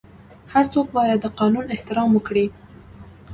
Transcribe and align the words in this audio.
هر 0.53 0.65
څوک 0.73 0.87
باید 0.97 1.19
د 1.21 1.25
قانون 1.39 1.65
احترام 1.75 2.09
وکړي. 2.13 2.45